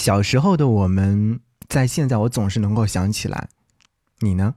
[0.00, 3.50] 小时候的我们，在现在我总是能够想起来。
[4.20, 4.54] 你呢？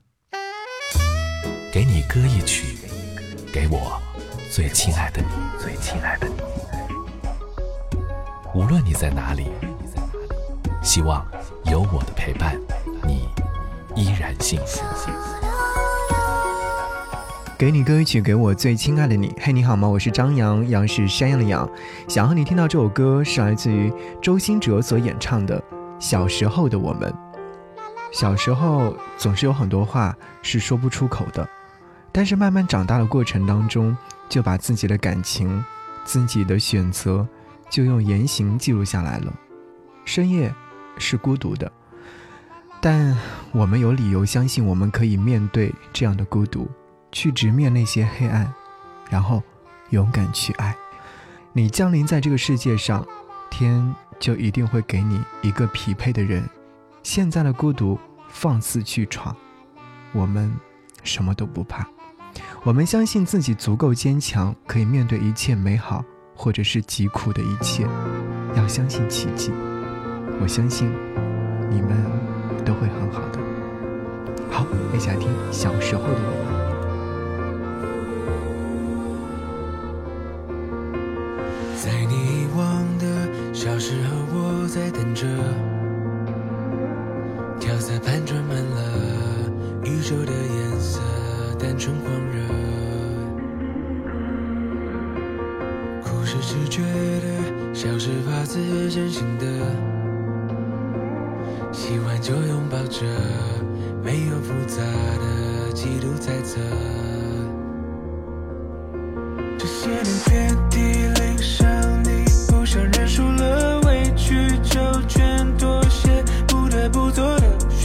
[1.69, 2.77] 给你歌一曲，
[3.51, 4.01] 给我
[4.49, 5.27] 最亲爱的你，
[5.61, 6.35] 最亲爱的你。
[8.55, 9.47] 无论你在哪里，
[10.81, 11.27] 希望
[11.65, 12.57] 有我的陪伴，
[13.05, 13.27] 你
[14.01, 14.79] 依然幸福。
[17.63, 19.33] 给你歌曲，给我最亲爱的你。
[19.39, 19.87] 嘿，你好吗？
[19.87, 21.65] 我是张扬，杨是山羊的羊。
[22.09, 23.89] 想和你听到这首歌，是来自于
[24.21, 25.57] 周兴哲所演唱的
[25.97, 27.09] 《小时候的我们》。
[28.11, 31.47] 小时候总是有很多话是说不出口的，
[32.11, 33.95] 但是慢慢长大的过程当中，
[34.27, 35.63] 就把自己的感情、
[36.03, 37.25] 自己的选择，
[37.69, 39.33] 就用言行记录下来了。
[40.03, 40.53] 深夜
[40.97, 41.71] 是孤独的，
[42.81, 43.17] 但
[43.53, 46.67] 我们有理由相信，我们可以面对这样的孤独。
[47.13, 48.53] 去直面那些黑暗，
[49.09, 49.41] 然后
[49.91, 50.75] 勇敢去爱。
[51.53, 53.05] 你降临在这个世界上，
[53.49, 56.43] 天就一定会给你一个匹配的人。
[57.03, 59.33] 现在的孤独，放肆去闯。
[60.11, 60.51] 我们
[61.03, 61.87] 什么都不怕，
[62.63, 66.03] 我们相信自己足够坚强，可以面对一切美好
[66.35, 67.87] 或者是极苦的一切。
[68.55, 69.51] 要相信奇迹，
[70.41, 70.91] 我相信
[71.69, 72.03] 你们
[72.65, 73.39] 都会很好的。
[74.49, 76.62] 好，一起来听小时候的我们。
[83.85, 85.27] 时候，我在等着。
[87.59, 88.81] 调色盘装满了
[89.83, 91.01] 宇宙的颜色，
[91.59, 92.39] 单纯狂热。
[96.01, 99.45] 哭是直觉的，笑是发自真心的。
[101.73, 103.05] 喜欢就拥抱着，
[104.01, 106.61] 没有复杂的嫉妒猜测。
[109.57, 110.55] 这些年遍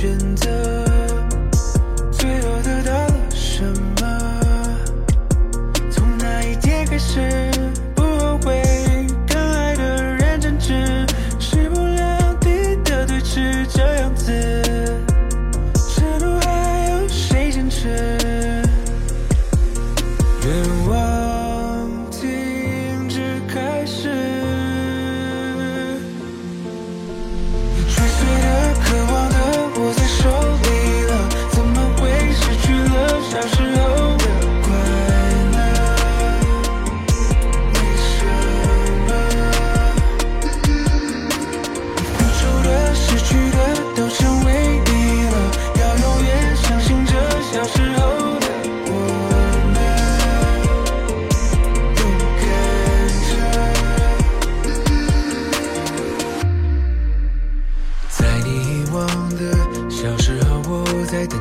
[0.08, 0.57] 选择。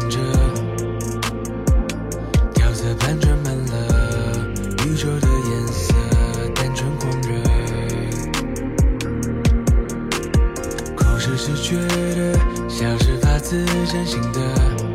[0.09, 0.19] 着
[2.53, 4.47] 调色盘装满了
[4.85, 5.93] 宇宙的颜色，
[6.55, 7.29] 单纯狂热，
[10.95, 11.75] 口是直觉
[12.15, 14.86] 的，心是发自真心的。